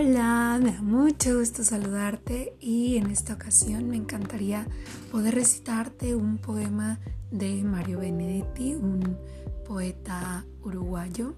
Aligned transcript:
Hola, 0.00 0.60
me 0.62 0.70
da 0.70 0.80
mucho 0.80 1.40
gusto 1.40 1.64
saludarte 1.64 2.54
y 2.60 2.98
en 2.98 3.10
esta 3.10 3.34
ocasión 3.34 3.88
me 3.88 3.96
encantaría 3.96 4.64
poder 5.10 5.34
recitarte 5.34 6.14
un 6.14 6.38
poema 6.38 7.00
de 7.32 7.64
Mario 7.64 7.98
Benedetti, 7.98 8.76
un 8.76 9.18
poeta 9.66 10.46
uruguayo. 10.62 11.34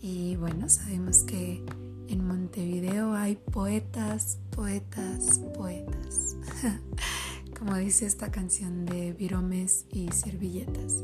Y 0.00 0.34
bueno, 0.36 0.70
sabemos 0.70 1.24
que 1.24 1.62
en 2.08 2.26
Montevideo 2.26 3.12
hay 3.12 3.36
poetas, 3.36 4.38
poetas, 4.48 5.40
poetas, 5.54 6.36
como 7.58 7.76
dice 7.76 8.06
esta 8.06 8.30
canción 8.30 8.86
de 8.86 9.12
Viromes 9.12 9.84
y 9.92 10.10
Servilletas. 10.10 11.02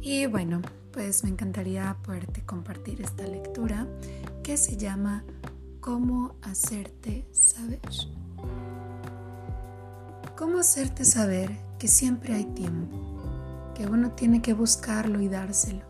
Y 0.00 0.24
bueno, 0.24 0.62
pues 0.92 1.24
me 1.24 1.28
encantaría 1.28 1.94
poderte 2.02 2.40
compartir 2.46 3.02
esta 3.02 3.26
lectura 3.26 3.86
que 4.42 4.56
se 4.56 4.78
llama 4.78 5.24
cómo 5.80 6.34
hacerte 6.42 7.26
saber. 7.32 7.80
¿Cómo 10.36 10.58
hacerte 10.58 11.04
saber 11.04 11.56
que 11.78 11.88
siempre 11.88 12.34
hay 12.34 12.44
tiempo? 12.44 12.96
Que 13.74 13.86
uno 13.86 14.10
tiene 14.10 14.42
que 14.42 14.52
buscarlo 14.52 15.20
y 15.20 15.28
dárselo. 15.28 15.82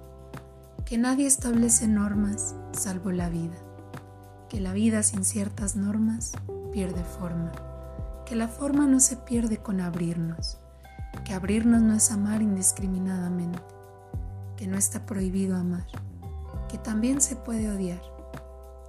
Que 0.85 0.97
nadie 0.97 1.27
establece 1.27 1.89
normas 1.89 2.55
salvo 2.73 3.11
la 3.11 3.29
vida. 3.31 3.57
Que 4.49 4.61
la 4.61 4.73
vida 4.73 5.03
sin 5.03 5.25
ciertas 5.25 5.75
normas 5.75 6.33
pierde 6.73 7.03
forma. 7.03 7.51
Que 8.27 8.37
la 8.37 8.47
forma 8.47 8.87
no 8.87 9.01
se 9.01 9.17
pierde 9.17 9.59
con 9.59 9.81
abrirnos. 9.81 10.59
Que 11.25 11.35
abrirnos 11.35 11.83
no 11.83 11.95
es 11.95 12.13
amar 12.13 12.43
indiscriminadamente. 12.43 13.59
Que 14.57 14.69
no 14.69 14.79
está 14.79 15.05
prohibido 15.05 15.57
amar. 15.57 15.87
Que 16.69 16.79
también 16.79 17.21
se 17.21 17.35
puede 17.35 17.69
odiar 17.69 18.20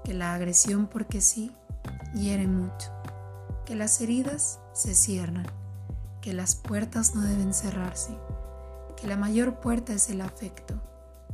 que 0.03 0.13
la 0.13 0.33
agresión 0.33 0.87
porque 0.87 1.21
sí 1.21 1.51
hiere 2.15 2.47
mucho, 2.47 2.91
que 3.65 3.75
las 3.75 4.01
heridas 4.01 4.59
se 4.73 4.95
cierran, 4.95 5.47
que 6.21 6.33
las 6.33 6.55
puertas 6.55 7.15
no 7.15 7.21
deben 7.21 7.53
cerrarse, 7.53 8.17
que 8.99 9.07
la 9.07 9.17
mayor 9.17 9.59
puerta 9.59 9.93
es 9.93 10.09
el 10.09 10.21
afecto, 10.21 10.75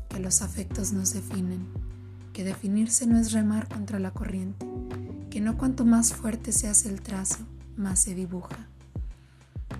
que 0.09 0.19
los 0.19 0.41
afectos 0.41 0.91
no 0.91 1.05
se 1.05 1.21
definen, 1.21 1.67
que 2.33 2.43
definirse 2.43 3.07
no 3.07 3.17
es 3.17 3.31
remar 3.31 3.67
contra 3.67 3.99
la 3.99 4.11
corriente, 4.11 4.67
que 5.29 5.41
no 5.41 5.57
cuanto 5.57 5.85
más 5.85 6.13
fuerte 6.13 6.51
se 6.51 6.67
hace 6.67 6.89
el 6.89 7.01
trazo, 7.01 7.39
más 7.75 7.99
se 7.99 8.15
dibuja, 8.15 8.67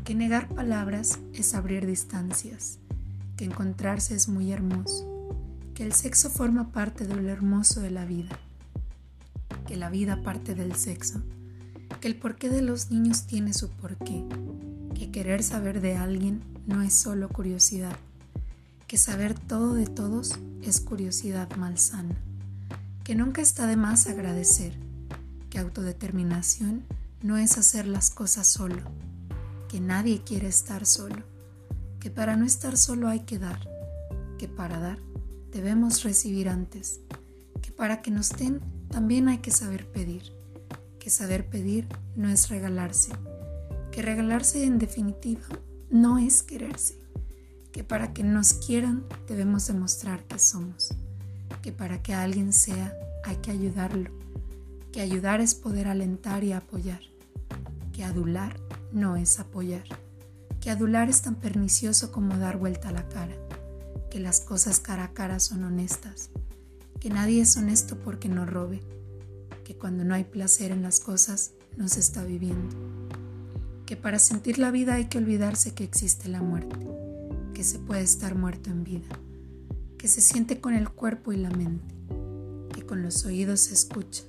que 0.04 0.16
negar 0.16 0.48
palabras 0.50 1.20
es 1.34 1.54
abrir 1.54 1.86
distancias, 1.86 2.80
que 3.36 3.46
encontrarse 3.46 4.16
es 4.16 4.28
muy 4.28 4.52
hermoso, 4.52 5.06
que 5.74 5.84
el 5.84 5.94
sexo 5.94 6.30
forma 6.30 6.72
parte 6.72 7.06
de 7.06 7.16
lo 7.16 7.30
hermoso 7.30 7.82
de 7.82 7.92
la 7.92 8.06
vida 8.06 8.38
que 9.68 9.76
la 9.76 9.90
vida 9.90 10.24
parte 10.24 10.56
del 10.56 10.76
sexo, 10.76 11.22
que 12.00 12.08
el 12.08 12.16
porqué 12.16 12.50
de 12.50 12.62
los 12.62 12.90
niños 12.90 13.28
tiene 13.28 13.54
su 13.54 13.70
porqué, 13.70 14.24
que 14.96 15.12
querer 15.12 15.44
saber 15.44 15.82
de 15.82 15.96
alguien 15.96 16.42
no 16.66 16.82
es 16.82 16.94
solo 16.94 17.30
curiosidad, 17.30 17.96
que 18.88 18.98
saber 18.98 19.38
todo 19.38 19.74
de 19.74 19.86
todos 19.86 20.40
es 20.64 20.80
curiosidad 20.80 21.54
malsana, 21.58 22.16
que 23.04 23.14
nunca 23.14 23.42
está 23.42 23.68
de 23.68 23.76
más 23.76 24.08
agradecer, 24.08 24.74
que 25.50 25.60
autodeterminación 25.60 26.84
no 27.22 27.38
es 27.38 27.58
hacer 27.58 27.88
las 27.88 28.10
cosas 28.10 28.48
solo, 28.48 28.82
que 29.70 29.82
nadie 29.82 30.24
quiere 30.24 30.48
estar 30.48 30.86
solo, 30.86 31.24
que 32.00 32.10
para 32.10 32.38
no 32.38 32.46
estar 32.46 32.78
solo 32.78 33.10
hay 33.10 33.22
que 33.22 33.38
dar, 33.38 33.60
que 34.38 34.48
para 34.48 34.80
dar 34.80 35.00
debemos 35.52 36.04
recibir 36.04 36.48
antes, 36.48 37.02
que 37.62 37.72
para 37.72 38.02
que 38.02 38.12
nos 38.12 38.30
den 38.30 38.62
también 38.90 39.28
hay 39.28 39.40
que 39.40 39.52
saber 39.52 39.90
pedir, 39.92 40.34
que 41.00 41.10
saber 41.10 41.50
pedir 41.50 41.88
no 42.16 42.30
es 42.30 42.50
regalarse, 42.50 43.12
que 43.92 44.02
regalarse 44.02 44.66
en 44.66 44.80
definitiva 44.80 45.48
no 45.90 46.18
es 46.18 46.44
quererse, 46.44 46.96
que 47.72 47.84
para 47.84 48.14
que 48.14 48.24
nos 48.24 48.54
quieran 48.54 49.06
debemos 49.28 49.68
demostrar 49.68 50.24
que 50.24 50.40
somos, 50.40 50.90
que 51.62 51.72
para 51.72 52.02
que 52.02 52.14
alguien 52.14 52.54
sea 52.54 52.94
hay 53.24 53.38
que 53.38 53.52
ayudarlo, 53.52 54.12
que 54.92 55.02
ayudar 55.02 55.42
es 55.42 55.56
poder 55.56 55.88
alentar 55.88 56.44
y 56.44 56.54
apoyar, 56.54 57.02
que 57.94 58.04
adular 58.04 58.60
no 58.92 59.16
es 59.16 59.40
apoyar, 59.40 59.86
que 60.62 60.72
adular 60.72 61.10
es 61.10 61.22
tan 61.22 61.36
pernicioso 61.36 62.12
como 62.12 62.38
dar 62.38 62.58
vuelta 62.58 62.90
a 62.90 62.94
la 62.94 63.08
cara, 63.10 63.36
que 64.10 64.20
las 64.20 64.40
cosas 64.40 64.80
cara 64.80 65.06
a 65.06 65.14
cara 65.14 65.40
son 65.40 65.64
honestas, 65.64 66.30
que 67.00 67.10
nadie 67.10 67.42
es 67.42 67.56
honesto 67.58 67.98
porque 67.98 68.30
no 68.30 68.46
robe, 68.46 68.82
que 69.64 69.76
cuando 69.76 70.04
no 70.04 70.14
hay 70.14 70.24
placer 70.24 70.72
en 70.72 70.82
las 70.82 71.00
cosas 71.00 71.52
no 71.76 71.88
se 71.88 72.00
está 72.00 72.24
viviendo, 72.24 72.76
que 73.86 73.96
para 73.96 74.20
sentir 74.20 74.60
la 74.60 74.72
vida 74.72 74.96
hay 74.96 75.06
que 75.06 75.18
olvidarse 75.18 75.74
que 75.74 75.84
existe 75.84 76.28
la 76.28 76.42
muerte, 76.42 76.88
que 77.54 77.64
se 77.64 77.80
puede 77.80 78.02
estar 78.02 78.36
muerto 78.36 78.70
en 78.70 78.84
vida, 78.84 79.08
que 79.98 80.08
se 80.08 80.22
siente 80.22 80.60
con 80.60 80.74
el 80.74 80.90
cuerpo 80.90 81.34
y 81.34 81.38
la 81.38 81.50
mente, 81.50 81.96
que 82.74 82.86
con 82.86 83.04
los 83.04 83.26
oídos 83.26 83.62
se 83.62 83.74
escucha, 83.74 84.24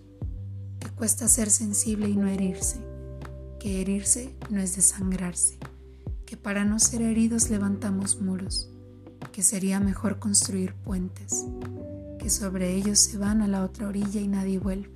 que 0.79 0.91
cuesta 0.91 1.29
ser 1.29 1.51
sensible 1.51 2.09
y 2.09 2.17
no 2.17 2.29
herirse, 2.29 2.79
que 3.59 3.81
herirse 3.81 4.35
no 4.51 4.61
es 4.61 4.77
desangrarse, 4.77 5.59
que 6.27 6.37
para 6.37 6.65
no 6.65 6.79
ser 6.79 7.03
heridos 7.03 7.49
levantamos 7.49 8.21
muros, 8.21 8.71
que 9.33 9.43
sería 9.43 9.81
mejor 9.81 10.19
construir 10.19 10.75
puentes, 10.75 11.47
que 12.19 12.31
sobre 12.31 12.75
ellos 12.75 12.99
se 12.99 13.17
van 13.17 13.43
a 13.43 13.49
la 13.49 13.63
otra 13.65 13.89
orilla 13.89 14.21
y 14.21 14.29
nadie 14.29 14.59
vuelve. 14.59 14.91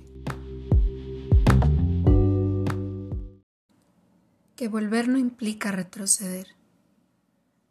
Que 4.55 4.67
volver 4.67 5.07
no 5.07 5.17
implica 5.17 5.71
retroceder, 5.71 6.47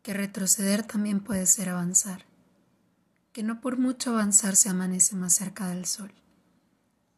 que 0.02 0.12
retroceder 0.12 0.82
también 0.82 1.20
puede 1.20 1.46
ser 1.46 1.68
avanzar, 1.68 2.24
que 3.32 3.42
no 3.42 3.60
por 3.60 3.78
mucho 3.78 4.10
avanzar 4.10 4.56
se 4.56 4.68
amanece 4.68 5.14
más 5.16 5.34
cerca 5.34 5.68
del 5.68 5.86
sol. 5.86 6.12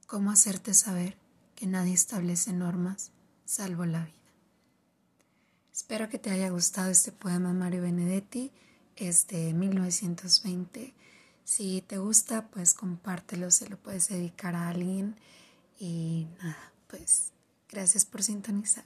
¿Cómo 0.07 0.31
hacerte 0.31 0.75
saber 0.75 1.17
que 1.55 1.67
nadie 1.67 1.95
establece 1.95 2.53
normas 2.53 3.11
salvo 3.45 3.87
la 3.87 4.05
vida? 4.05 4.15
Espero 5.73 6.09
que 6.09 6.19
te 6.19 6.31
haya 6.31 6.51
gustado 6.51 6.91
este 6.91 7.11
poema 7.11 7.53
Mario 7.53 7.83
Benedetti, 7.83 8.53
es 8.97 9.27
de 9.27 9.53
1920 9.55 10.95
si 11.45 11.83
te 11.83 11.99
gusta, 11.99 12.49
pues 12.49 12.75
compártelo, 12.75 13.51
se 13.51 13.69
lo 13.69 13.77
puedes 13.77 14.09
dedicar 14.09 14.55
a 14.55 14.69
alguien. 14.69 15.17
Y 15.79 16.27
nada, 16.43 16.73
pues 16.87 17.33
gracias 17.69 18.05
por 18.05 18.23
sintonizar. 18.23 18.85